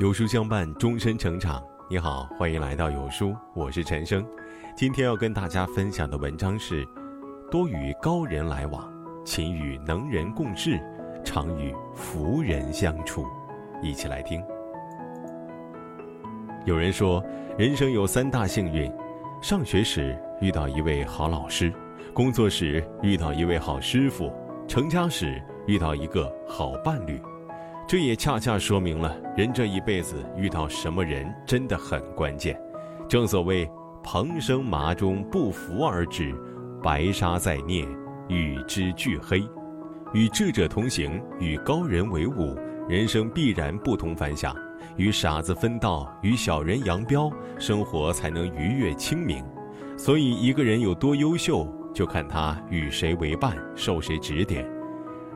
[0.00, 1.62] 有书相伴，终身成长。
[1.86, 4.26] 你好，欢迎来到有书，我是陈生。
[4.74, 6.88] 今天要跟大家分享的文章是：
[7.50, 8.90] 多与高人来往，
[9.26, 10.80] 勤与能人共事，
[11.22, 13.26] 常与福人相处。
[13.82, 14.42] 一起来听。
[16.64, 17.22] 有人说，
[17.58, 18.90] 人生有三大幸运：
[19.42, 21.70] 上学时遇到一位好老师，
[22.14, 24.32] 工作时遇到一位好师傅，
[24.66, 27.20] 成家时遇到一个好伴侣。
[27.90, 32.56] 这也恰恰说明了人这一辈子遇到什么人真的很关键。
[33.08, 33.68] 正所谓
[34.00, 36.32] “蓬生麻中，不服而止；
[36.80, 37.84] 白沙在涅，
[38.28, 39.42] 与之俱黑。”
[40.14, 42.56] 与智者同行，与高人为伍，
[42.88, 44.54] 人生必然不同凡响。
[44.96, 49.44] 与傻子分道，与小人扬镳，生活才能愉悦清明。
[49.96, 54.64] 所以，一个人有多优秀，就看他与谁为伴，受谁指点。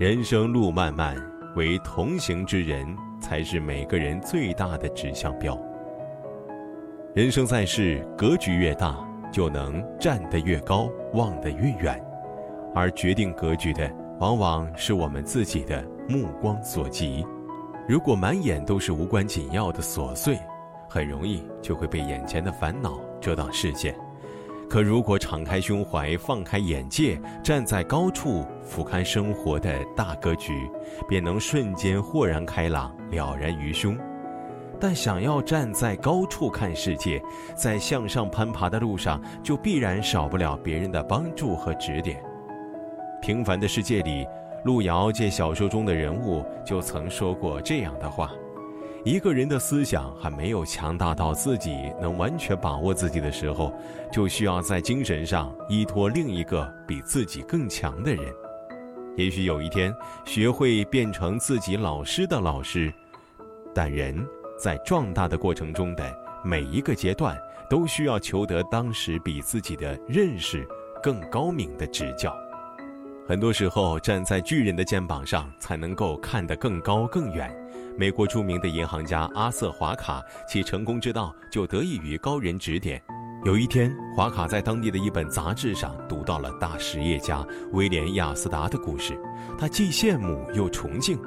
[0.00, 1.14] 人生路漫漫。
[1.56, 2.86] 为同行之人，
[3.20, 5.58] 才是每个人最大的指向标。
[7.14, 8.96] 人生在世，格局越大，
[9.32, 12.00] 就能站得越高，望得越远。
[12.74, 13.90] 而决定格局的，
[14.20, 17.26] 往往是我们自己的目光所及。
[17.88, 20.38] 如果满眼都是无关紧要的琐碎，
[20.88, 23.92] 很容易就会被眼前的烦恼遮挡视线。
[24.70, 30.70] 可如果敞开胸怀，放开眼界，站在高处俯瞰生活的大格局，
[31.08, 33.98] 便能瞬间豁然开朗，了然于胸。
[34.78, 37.20] 但想要站在高处看世界，
[37.56, 42.22] 在向上攀爬的路上，就必然少不了别人的帮助和指点。
[43.20, 44.24] 平凡的世界里，
[44.64, 48.30] 路遥借小说中的人物就曾说过这样的话。
[49.02, 53.72] 一个人的思想还没有强大到自己能完全把握自己的时候，
[54.12, 58.24] 就需要在精神上依托另一个比自己更强的人。
[59.16, 59.94] 也许有一天
[60.26, 62.92] 学会变成自己老师的老师，
[63.74, 64.26] 但人
[64.58, 67.34] 在壮大的过程中的每一个阶段，
[67.70, 70.68] 都需要求得当时比自己的认识
[71.02, 72.36] 更高明的指教。
[73.26, 77.50] 很多时候，站在巨人的肩膀上，才能够看得更高更远。
[77.96, 83.02] 美国著名的银行家阿瑟·华卡，其成功之道就得益于高人指点。
[83.44, 89.18] 有一天，华卡在当地的一本杂志上读到了大实业家威廉·亚斯达的故事，
[89.58, 91.18] 他既羡慕又崇敬，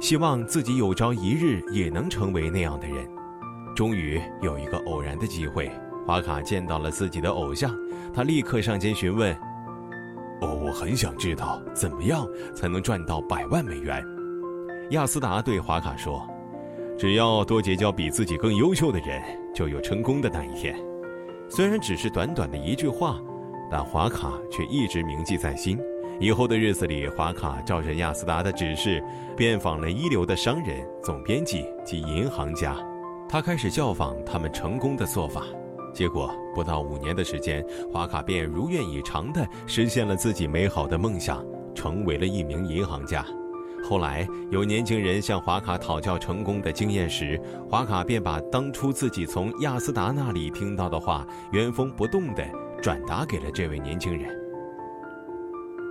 [0.00, 3.06] 希望自己有朝一日也能成为那样的人。
[3.74, 5.70] 终于有一个偶然的机会，
[6.06, 7.72] 华卡见到了自己的偶像，
[8.12, 9.32] 他立刻上前询问
[10.42, 14.04] ：“哦，我很想知道怎么样才能赚到百万美元。”
[14.90, 16.26] 亚斯达对华卡说
[16.98, 19.22] ：“只要多结交比自己更优秀的人，
[19.54, 20.74] 就有成功的那一天。”
[21.50, 23.20] 虽然只是短短的一句话，
[23.70, 25.78] 但华卡却一直铭记在心。
[26.20, 29.02] 以后的日子里，华卡照着亚斯达的指示，
[29.36, 32.74] 遍访了一流的商人、总编辑及银行家，
[33.28, 35.42] 他开始效仿他们成功的做法。
[35.94, 41.44] 结果不到五年的时间，华卡便如愿以偿地实现了自己美好的梦想，
[41.74, 43.24] 成为了一名银行家。
[43.82, 52.44] 后来有年轻人向华卡讨教成功的经验时，华卡便把当初自己从亚斯达那里听到的话原封不动地
[52.82, 54.36] 转达给了这位年轻人。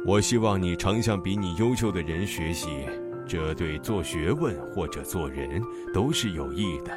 [0.05, 2.87] 我希望你常向比你优秀的人学习，
[3.27, 5.61] 这对做学问或者做人
[5.93, 6.91] 都是有益的。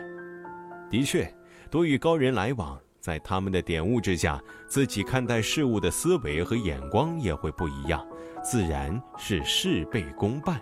[0.90, 1.32] 的确，
[1.70, 8.06] 多与高人来往，在他们的点悟之下，自己看待事物的思维和眼光也会不一样，
[8.44, 10.60] 自然是事倍功半。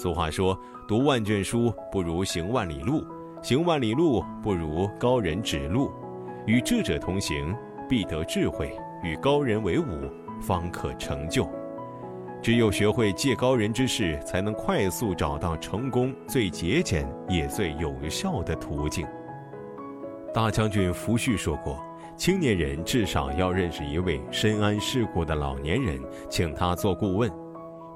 [0.00, 3.04] 俗话说：“读万卷书不如行万里路，
[3.42, 5.92] 行万里路不如高人指路。
[6.46, 7.54] 与智者同行，
[7.86, 8.68] 必得智慧；
[9.02, 9.84] 与高人为伍，
[10.40, 11.46] 方可成就。
[12.40, 19.06] 只有学会借高人之势，才能快速找到成功最节俭也最有效的途径。”
[20.32, 21.78] 大将军福煦说过
[22.16, 26.00] ：“青年人至少要认识一位深谙世故的老年人，
[26.30, 27.30] 请他做顾问，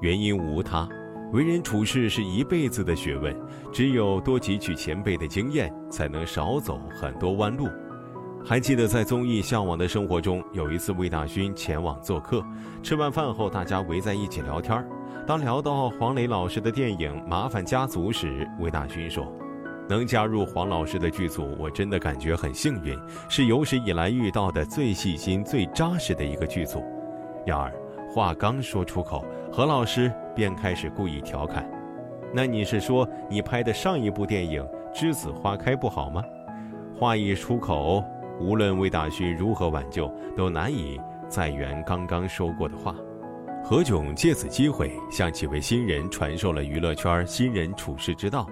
[0.01, 0.87] 原因无他。”
[1.31, 3.35] 为人处事是一辈子的学问，
[3.73, 7.67] 只有多汲取前辈的经验，才能少走很多弯路。
[8.45, 12.45] 还记得在综艺《向往的生活》中，有一次魏大勋前往做客，
[12.83, 14.85] 吃完饭后，大家围在一起聊天
[15.25, 19.25] 当聊到黄磊老师的电影《麻烦家族》时，魏大勋说
[19.89, 22.95] ：“能加入黄老师的剧组，我真的感觉很幸运，
[23.27, 26.83] 是有史以来遇到的最细心、最扎实的一个剧组。”
[27.47, 27.73] 然而，
[28.13, 31.65] 话刚说出口，何老师便开始故意调侃
[32.35, 34.61] ：“那你是说你拍的上一部电影
[34.93, 36.21] 《栀子花开》不好吗？”
[36.99, 38.03] 话一出口，
[38.37, 40.99] 无论魏大勋如何挽救，都难以
[41.29, 42.93] 再圆刚刚说过的话。
[43.63, 48.45] 何炅借此机会向几位新人传授了娱乐圈新人处事之道。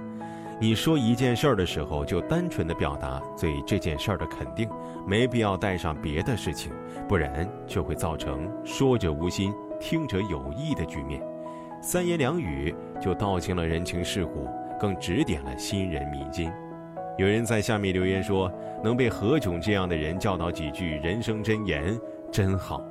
[0.57, 4.69] 你说一件事儿的时候，就单纯的表达对这件事儿的肯定，
[5.05, 6.71] 没必要带上别的事情，
[7.09, 9.53] 不然就会造成说者无心，
[9.83, 11.21] 听者有意的局面。
[11.81, 14.47] 三言两语就道尽了人情世故，
[14.79, 16.49] 更指点了新人迷津。
[17.17, 18.49] 有人在下面留言说
[18.81, 21.99] ：“能被何炅这样的人教导几句人生箴言，
[22.31, 22.81] 真好。”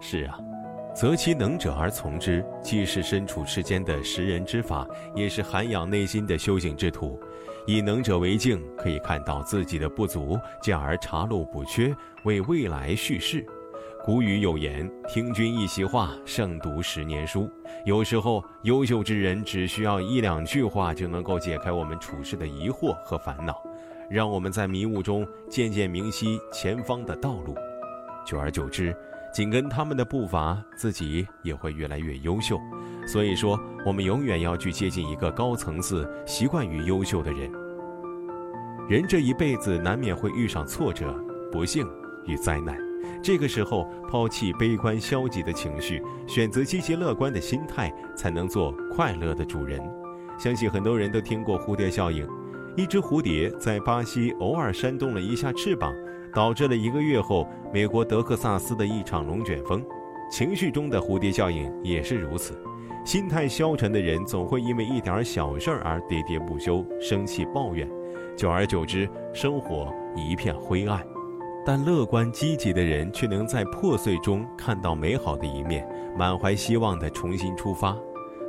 [0.00, 0.38] 是啊。
[0.94, 7.20] 择其能者而从之，既是身处世间的识人之法，也是涵养内心的修行之途。
[7.66, 13.44] 以能者为镜，可以看到自己的不足，进而查漏补缺，为未来蓄势。
[14.06, 17.50] 古语有言：“听君一席话，胜读十年书。”
[17.84, 23.60] 有时候，优秀之人只需要一两句话，就能够解开我们处事的疑惑和烦恼，
[24.08, 27.56] 让我们在迷雾中渐渐明晰前方的道路。
[28.24, 28.96] 久而久之，
[29.34, 32.56] 紧跟他们的步伐，自己也会越来越优秀。
[33.08, 37.50] 所以说，我们永远要去接近一个高层次、习惯于优秀的人。
[38.88, 41.12] 人这一辈子难免会遇上挫折、
[41.50, 41.84] 不幸
[42.24, 42.78] 与灾难，
[43.22, 49.80] 这个时候抛弃悲观消极的情绪，选择积极乐观的心态，才能做快乐的主人。
[50.38, 52.26] 相信很多人都听过蝴蝶效应，
[52.76, 55.92] 一只蝴蝶在巴西偶尔扇动了一下翅膀。
[56.34, 59.82] 导致了一个月后美国德克萨斯的一场龙卷风，
[60.30, 62.60] 情绪中的蝴蝶效应也是如此。
[63.06, 67.88] 心态消沉的人总会因为一点小事而喋喋不休、生气抱怨，
[68.36, 71.15] 久而久之，生活一片灰暗。
[71.66, 75.84] 但乐观积极的人却能在破碎中看到美好的一面，
[76.16, 77.96] 满怀希望地重新出发。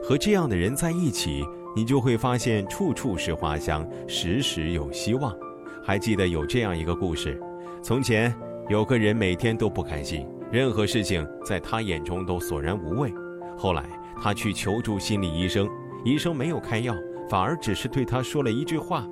[0.04, 1.44] 和这样的人在一起，
[1.75, 5.36] 你就会发现处处是花香，时时有希望。
[5.84, 7.42] 还记得有这样一个故事。
[7.81, 8.31] 从前
[8.69, 13.12] 有个人每天都不开心，任何事情在他眼中都索然无味。
[13.58, 13.84] 后来
[14.22, 15.68] 他去求助心理医生，
[16.06, 16.94] 医生没有开药，
[17.28, 19.08] 反而只是对他说了一句话：“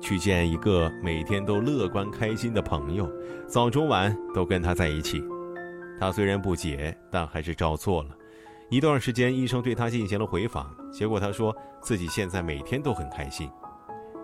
[0.00, 3.10] 去见一个每天都乐观开心的朋友，
[3.46, 5.22] 早中晚都跟他在一起。”
[6.00, 8.08] 他虽然不解，但还是照做了。
[8.70, 13.50] 一段时间，医生对他进行了回访，结果他说自己现在每天都很开心。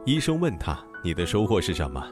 [0.04, 2.02] 医生问他：“你的收获是什么？”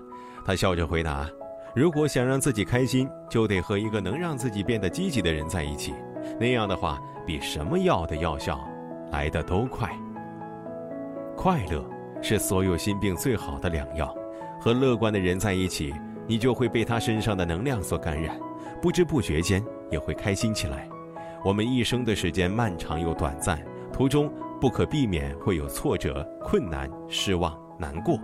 [0.44, 1.26] 他笑着回答。
[1.74, 5.94] 如果想让自己开心，就得和一个能让自己变得积极的人在一起，
[6.38, 8.60] 那样的话，比什么药的药效
[9.10, 9.90] 来的都快。
[11.36, 11.84] 快乐
[12.24, 14.16] 是所有心病最好的良药，
[14.58, 15.94] 和乐观的人在一起，
[16.26, 18.40] 你就会被他身上的能量所感染，
[18.80, 20.88] 不知不觉间也会开心起来。
[21.44, 23.62] 我们一生的时间漫长又短暂，
[23.92, 28.18] 途中不可避免会有挫折、困难、失望、难过，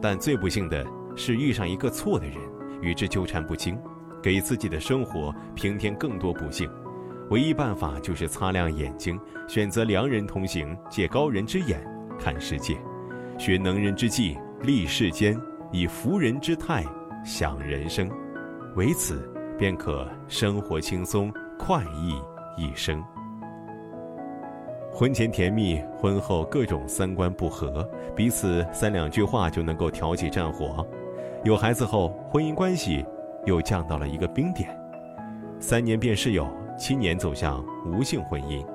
[0.00, 0.82] 但最不幸的
[1.14, 2.38] 是遇上一个错的人。
[2.80, 3.78] 与之纠缠不清，
[4.22, 6.66] 给自己的生活平添更多不幸。
[7.28, 11.86] 唯一办法就是擦亮眼睛，选择良人同行，借高人之眼
[12.18, 12.78] 看世界，
[13.38, 15.38] 学能人之际立世间，
[15.70, 16.82] 以服人之态
[17.24, 18.10] 享人生。
[18.76, 22.14] 唯此，便可生活轻松快意
[22.56, 23.02] 一生。
[24.90, 30.86] 婚前甜蜜，婚后各种三观不合，彼此三两句话就能够挑起战火。
[31.44, 33.04] 有孩子后，婚姻关系
[33.44, 34.74] 又降到了一个冰点，
[35.60, 36.48] 三年变室友，
[36.78, 38.66] 七年走向无性婚姻。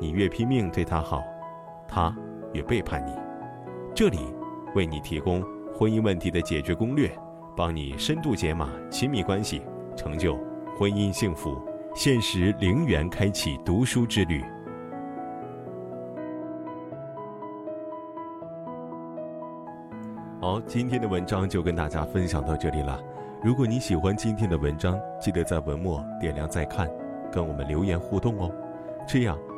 [0.00, 1.22] 你越拼命对他好，
[1.86, 2.12] 他
[2.52, 3.29] 越背叛你。
[3.94, 4.18] 这里
[4.74, 5.42] 为你提供
[5.74, 7.10] 婚姻问题的解决攻略，
[7.56, 9.62] 帮你深度解码亲密关系，
[9.96, 10.38] 成就
[10.78, 11.60] 婚姻幸福。
[11.94, 14.42] 限时零元开启读书之旅。
[20.40, 22.98] 好，今天的文章就跟大家分享到这里了。
[23.42, 26.88] 如果你喜欢今天的文章，记得在文末点亮再看，
[27.30, 28.50] 跟我们留言互动哦。
[29.06, 29.36] 这样